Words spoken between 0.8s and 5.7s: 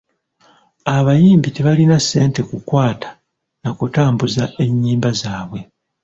Abayimbi tebalina ssente kukwata na kutambuza ennyimba zaabwe.